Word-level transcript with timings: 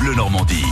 Bleu 0.00 0.14
Normandie. 0.14 0.64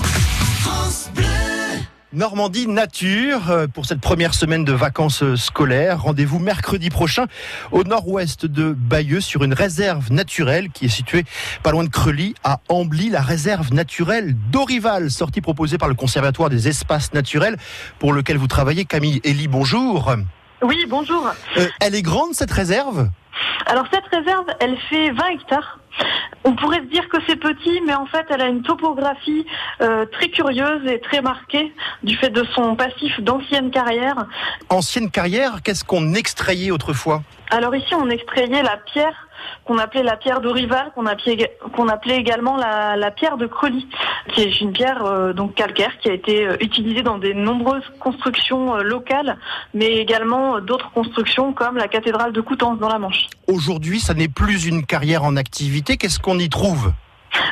Normandie 2.15 2.67
Nature 2.67 3.51
euh, 3.51 3.67
pour 3.67 3.85
cette 3.85 4.01
première 4.01 4.33
semaine 4.33 4.65
de 4.65 4.73
vacances 4.73 5.23
euh, 5.23 5.37
scolaires. 5.37 6.01
Rendez-vous 6.01 6.39
mercredi 6.39 6.89
prochain 6.89 7.27
au 7.71 7.85
nord-ouest 7.85 8.47
de 8.47 8.73
Bayeux 8.73 9.21
sur 9.21 9.45
une 9.45 9.53
réserve 9.53 10.11
naturelle 10.11 10.71
qui 10.71 10.87
est 10.87 10.89
située 10.89 11.25
pas 11.63 11.73
loin 11.73 11.85
de 11.85 11.91
Creully 11.91 12.35
à 12.43 12.61
Ambly, 12.71 13.11
la 13.11 13.21
réserve 13.21 13.75
naturelle 13.75 14.35
d'Orival, 14.51 15.11
sortie 15.11 15.43
proposée 15.43 15.77
par 15.77 15.91
le 15.91 15.95
Conservatoire 15.95 16.49
des 16.49 16.67
espaces 16.67 17.13
naturels 17.13 17.59
pour 17.99 18.15
lequel 18.15 18.39
vous 18.39 18.49
travaillez. 18.49 18.87
Camille 18.87 19.21
Elie, 19.27 19.49
bonjour. 19.49 20.11
Oui, 20.63 20.87
bonjour. 20.89 21.29
Euh, 21.59 21.69
elle 21.81 21.95
est 21.95 22.03
grande 22.03 22.33
cette 22.33 22.53
réserve? 22.53 23.11
Alors 23.67 23.85
cette 23.93 24.07
réserve, 24.11 24.47
elle 24.61 24.79
fait 24.89 25.11
20 25.11 25.27
hectares. 25.35 25.78
On 26.45 26.55
pourrait 26.55 26.79
se 26.81 26.91
dire 26.91 27.09
que 27.09 27.19
c'est 27.27 27.37
petit, 27.37 27.81
mais 27.87 27.95
en 27.95 28.07
fait, 28.07 28.27
elle 28.31 28.41
a 28.41 28.49
une 28.49 28.63
topographie 28.63 29.45
euh, 29.81 30.07
très 30.07 30.29
curieuse 30.29 30.87
et 30.87 31.01
très 31.01 31.21
marquée 31.21 31.73
du 32.03 32.17
fait 32.17 32.31
de 32.31 32.45
son 32.55 32.77
passif 32.77 33.21
d'ancienne 33.21 33.71
carrière. 33.71 34.27
Ancienne 34.71 35.11
carrière, 35.11 35.63
qu'est-ce 35.63 35.85
qu'on 35.85 36.15
extrayait 36.15 36.71
autrefois? 36.71 37.23
Alors 37.51 37.75
ici, 37.75 37.95
on 37.95 38.09
extrayait 38.09 38.63
la 38.63 38.77
pierre 38.77 39.28
qu'on 39.65 39.79
appelait 39.79 40.03
la 40.03 40.17
pierre 40.17 40.41
d'Orival, 40.41 40.93
qu'on 40.95 41.07
appelait, 41.07 41.57
qu'on 41.75 41.89
appelait 41.89 42.17
également 42.17 42.57
la, 42.57 43.11
pierre 43.11 43.37
de 43.37 43.47
Creully, 43.47 43.87
qui 44.29 44.43
est 44.43 44.61
une 44.61 44.73
pierre 44.73 45.05
euh, 45.05 45.33
donc 45.33 45.55
calcaire 45.55 45.99
qui 45.99 46.09
a 46.09 46.13
été 46.13 46.47
euh, 46.47 46.57
utilisée 46.61 47.03
dans 47.03 47.19
de 47.19 47.33
nombreuses 47.33 47.85
constructions 48.01 48.77
euh, 48.77 48.83
locales, 48.83 49.39
mais 49.75 49.97
également 49.97 50.61
d'autres 50.61 50.91
constructions 50.93 51.53
comme 51.53 51.77
la 51.77 51.89
cathédrale 51.89 52.33
de 52.33 52.41
Coutances 52.41 52.79
dans 52.79 52.89
la 52.89 52.99
Manche. 52.99 53.27
Aujourd'hui, 53.47 54.01
ça 54.01 54.15
n'est 54.15 54.29
plus 54.29 54.67
une 54.67 54.85
carrière 54.85 55.25
en 55.25 55.37
activité. 55.37 55.97
Qu'est-ce 55.97 56.19
qu'on 56.19 56.39
y 56.39 56.49
trouve? 56.49 56.93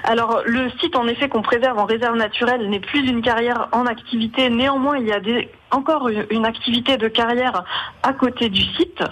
Alors 0.04 0.42
le 0.44 0.70
site 0.80 0.96
en 0.96 1.06
effet 1.08 1.28
qu'on 1.28 1.42
préserve 1.42 1.78
en 1.78 1.84
réserve 1.84 2.16
naturelle 2.16 2.68
n'est 2.68 2.80
plus 2.80 3.08
une 3.08 3.22
carrière 3.22 3.68
en 3.72 3.86
activité. 3.86 4.50
Néanmoins, 4.50 4.98
il 4.98 5.06
y 5.06 5.12
a 5.12 5.20
encore 5.70 6.08
une, 6.08 6.46
activité 6.46 6.96
de 6.96 7.08
carrière 7.08 7.64
à 8.02 8.12
côté 8.12 8.48
du 8.48 8.62
site. 8.62 9.02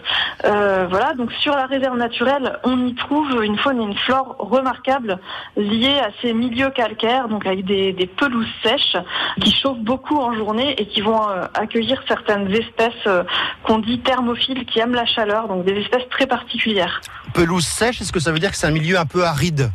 Euh, 0.44 0.86
voilà, 0.88 1.14
donc 1.14 1.32
sur 1.32 1.54
la 1.54 1.66
réserve 1.66 1.96
naturelle, 1.96 2.58
on 2.62 2.86
y 2.86 2.94
trouve 2.94 3.42
une 3.42 3.58
faune 3.58 3.80
et 3.80 3.84
une 3.84 3.96
flore 3.96 4.36
remarquables 4.38 5.18
liées 5.56 5.98
à 5.98 6.10
ces 6.22 6.32
milieux 6.32 6.70
calcaires, 6.70 7.28
donc 7.28 7.44
avec 7.46 7.64
des, 7.64 7.92
des 7.92 8.06
pelouses 8.06 8.46
sèches 8.62 8.96
qui 9.40 9.52
chauffent 9.52 9.80
beaucoup 9.80 10.18
en 10.18 10.32
journée 10.34 10.74
et 10.80 10.86
qui 10.86 11.00
vont 11.00 11.28
euh, 11.28 11.44
accueillir 11.54 12.02
certaines 12.06 12.50
espèces 12.52 12.92
euh, 13.06 13.24
qu'on 13.64 13.80
dit 13.80 13.98
thermophiles 14.00 14.64
qui 14.64 14.78
aiment 14.78 14.94
la 14.94 15.06
chaleur, 15.06 15.48
donc 15.48 15.64
des 15.64 15.74
espèces 15.80 16.08
très 16.10 16.26
particulières. 16.26 17.00
Pelouse 17.32 17.66
sèche, 17.66 18.00
est-ce 18.00 18.12
que 18.12 18.20
ça 18.20 18.30
veut 18.30 18.38
dire 18.38 18.52
que 18.52 18.56
c'est 18.56 18.66
un 18.66 18.72
milieu 18.72 18.98
un 18.98 19.06
peu 19.06 19.24
aride? 19.24 19.70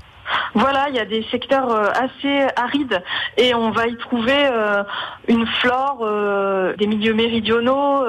Voilà, 0.55 0.87
il 0.89 0.95
y 0.95 0.99
a 0.99 1.05
des 1.05 1.23
secteurs 1.31 1.69
euh, 1.71 1.89
assez 1.91 2.47
arides 2.55 3.01
et 3.37 3.53
on 3.53 3.71
va 3.71 3.87
y 3.87 3.95
trouver 3.97 4.33
euh, 4.35 4.83
une 5.27 5.45
flore 5.45 5.99
euh, 6.01 6.75
des 6.75 6.87
milieux 6.87 7.13
méridionaux, 7.13 8.05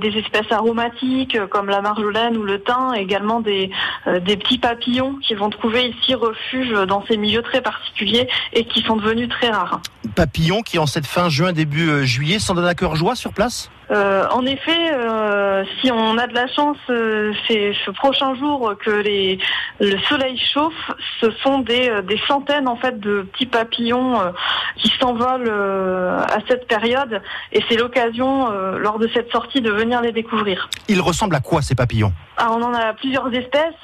des 0.00 0.18
espèces 0.18 0.50
aromatiques 0.50 1.38
comme 1.46 1.68
la 1.68 1.80
marjolaine 1.80 2.36
ou 2.36 2.42
le 2.42 2.60
thym, 2.62 2.94
également 2.94 3.40
des 3.40 3.70
petits 4.06 4.58
papillons 4.58 5.16
qui 5.22 5.34
vont 5.34 5.50
trouver 5.50 5.88
ici 5.88 6.14
refuge 6.14 6.72
dans 6.86 7.04
ces 7.06 7.16
milieux 7.16 7.42
très 7.42 7.60
particuliers 7.60 8.28
et 8.52 8.64
qui 8.64 8.82
sont 8.82 8.96
devenus 8.96 9.28
très 9.28 9.50
rares. 9.50 9.80
Papillon 10.14 10.62
qui, 10.62 10.78
en 10.78 10.86
cette 10.86 11.06
fin 11.06 11.28
juin, 11.28 11.52
début 11.52 11.88
euh, 11.88 12.04
juillet, 12.04 12.38
s'en 12.38 12.54
donne 12.54 12.66
à 12.66 12.74
cœur 12.74 12.96
joie 12.96 13.14
sur 13.16 13.32
place 13.32 13.70
Euh, 13.90 14.26
en 14.30 14.46
effet, 14.46 14.92
euh, 14.92 15.64
si 15.80 15.90
on 15.92 16.16
a 16.16 16.26
de 16.26 16.34
la 16.34 16.46
chance, 16.48 16.78
euh, 16.88 17.32
c'est 17.46 17.74
ce 17.84 17.90
prochain 17.90 18.34
jour 18.34 18.74
que 18.82 18.90
les, 18.90 19.38
le 19.78 19.98
soleil 20.08 20.38
chauffe, 20.38 20.90
ce 21.20 21.30
sont 21.42 21.58
des, 21.58 21.90
des 22.08 22.18
centaines 22.26 22.66
en 22.66 22.76
fait 22.76 22.98
de 22.98 23.22
petits 23.32 23.46
papillons 23.46 24.18
qui 24.76 24.90
s'envolent 24.98 25.50
à 25.50 26.38
cette 26.48 26.66
période, 26.66 27.20
et 27.52 27.62
c'est 27.68 27.76
l'occasion 27.76 28.48
lors 28.78 28.98
de 28.98 29.08
cette 29.12 29.30
sortie 29.30 29.60
de 29.60 29.70
venir 29.70 30.00
les 30.00 30.12
découvrir. 30.12 30.68
Il 30.88 31.00
ressemble 31.00 31.34
à 31.36 31.40
quoi 31.40 31.60
ces 31.60 31.74
papillons? 31.74 32.12
Alors, 32.36 32.56
on 32.56 32.62
en 32.62 32.74
a 32.74 32.92
plusieurs 32.94 33.32
espèces. 33.32 33.74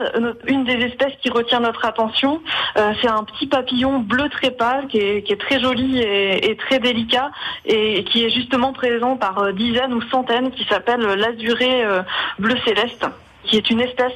Une 0.47 0.65
des 0.65 0.85
espèces 0.85 1.13
qui 1.23 1.31
retient 1.31 1.61
notre 1.61 1.85
attention, 1.85 2.41
euh, 2.77 2.93
c'est 3.01 3.09
un 3.09 3.25
petit 3.25 3.47
papillon 3.47 4.01
bleu 4.01 4.29
très 4.29 4.51
pâle 4.51 4.87
qui 4.89 4.99
est, 4.99 5.41
très 5.41 5.61
joli 5.61 6.01
et, 6.01 6.57
très 6.57 6.79
délicat 6.79 7.31
et 7.65 8.05
qui 8.05 8.25
est 8.25 8.31
justement 8.31 8.73
présent 8.73 9.17
par 9.17 9.39
euh, 9.39 9.53
dizaines 9.53 9.95
ou 9.95 10.03
centaines 10.03 10.51
qui 10.51 10.65
s'appelle 10.65 11.01
l'azuré 11.01 11.85
euh, 11.85 12.03
bleu 12.39 12.57
céleste, 12.65 13.07
qui 13.45 13.57
est 13.57 13.71
une 13.71 13.81
espèce 13.81 14.13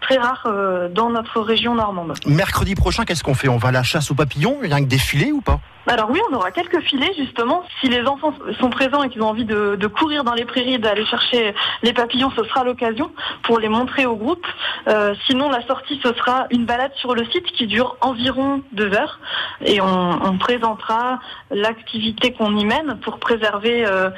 très 0.00 0.18
rare 0.18 0.46
dans 0.90 1.08
notre 1.08 1.40
région 1.40 1.74
normande. 1.74 2.12
Mercredi 2.26 2.74
prochain, 2.74 3.06
qu'est-ce 3.06 3.24
qu'on 3.24 3.32
fait? 3.32 3.48
On 3.48 3.56
va 3.56 3.68
à 3.68 3.72
la 3.72 3.82
chasse 3.82 4.10
aux 4.10 4.14
papillons 4.14 4.58
Il 4.62 4.68
y 4.68 4.74
a 4.74 4.78
que 4.78 4.84
des 4.84 4.98
filets 4.98 5.32
ou 5.32 5.40
pas? 5.40 5.60
Alors 5.94 6.10
oui, 6.10 6.18
on 6.28 6.34
aura 6.34 6.50
quelques 6.50 6.80
filets 6.80 7.12
justement. 7.16 7.62
Si 7.80 7.88
les 7.88 8.04
enfants 8.04 8.34
sont 8.58 8.68
présents 8.68 9.04
et 9.04 9.10
qu'ils 9.10 9.22
ont 9.22 9.28
envie 9.28 9.44
de, 9.44 9.86
courir 9.86 10.24
dans 10.24 10.34
les 10.34 10.44
prairies, 10.44 10.80
d'aller 10.80 11.06
chercher 11.06 11.54
les 11.84 11.92
papillons, 11.92 12.32
ce 12.36 12.42
sera 12.42 12.64
l'occasion 12.64 13.12
pour 13.44 13.60
les 13.60 13.68
montrer 13.68 14.04
au 14.04 14.16
groupe. 14.16 14.44
Euh, 14.88 15.14
sinon, 15.28 15.48
la 15.48 15.64
sortie, 15.68 16.00
ce 16.02 16.12
sera 16.14 16.46
une 16.50 16.64
balade 16.64 16.90
sur 16.96 17.14
le 17.14 17.24
site 17.26 17.46
qui 17.46 17.68
dure 17.68 17.96
environ 18.00 18.62
deux 18.72 18.92
heures 18.92 19.20
et 19.64 19.80
on, 19.80 20.36
présentera 20.38 21.20
l'activité 21.52 22.32
qu'on 22.32 22.56
y 22.56 22.64
mène 22.64 22.98
pour 23.02 23.20
préserver 23.20 23.86
euh, 23.86 24.10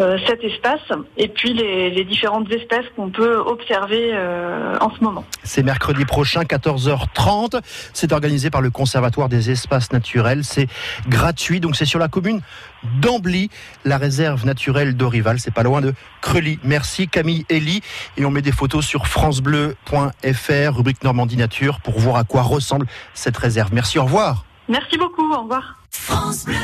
euh, 0.00 0.18
cet 0.26 0.44
espace 0.44 0.80
et 1.16 1.28
puis 1.28 1.54
les, 1.54 2.04
différentes 2.04 2.52
espèces 2.52 2.84
qu'on 2.94 3.08
peut 3.08 3.38
observer 3.38 4.12
en 4.80 4.90
ce 4.90 5.02
moment. 5.02 5.24
C'est 5.42 5.62
mercredi 5.62 6.04
prochain, 6.04 6.42
14h30. 6.42 7.60
C'est 7.94 8.12
organisé 8.12 8.50
par 8.50 8.60
le 8.60 8.70
Conservatoire 8.70 9.28
des 9.28 9.50
espaces 9.50 9.92
naturels. 9.92 10.44
C'est 10.44 10.68
gratuit, 11.08 11.60
donc 11.60 11.76
c'est 11.76 11.84
sur 11.84 11.98
la 11.98 12.08
commune 12.08 12.40
d'Ambly, 13.00 13.50
la 13.84 13.98
réserve 13.98 14.44
naturelle 14.44 14.96
d'Orival. 14.96 15.40
C'est 15.40 15.52
pas 15.52 15.62
loin 15.62 15.80
de 15.80 15.94
Creully. 16.20 16.58
Merci 16.64 17.08
Camille 17.08 17.44
Elie. 17.50 17.82
Et 18.16 18.24
on 18.24 18.30
met 18.30 18.42
des 18.42 18.52
photos 18.52 18.84
sur 18.84 19.06
francebleu.fr, 19.06 20.76
rubrique 20.76 21.02
Normandie 21.02 21.36
Nature, 21.36 21.80
pour 21.80 21.98
voir 21.98 22.16
à 22.16 22.24
quoi 22.24 22.42
ressemble 22.42 22.86
cette 23.14 23.36
réserve. 23.36 23.70
Merci, 23.72 23.98
au 23.98 24.04
revoir. 24.04 24.44
Merci 24.68 24.98
beaucoup, 24.98 25.32
au 25.32 25.42
revoir. 25.42 25.76
France 25.90 26.44
Bleu. 26.44 26.54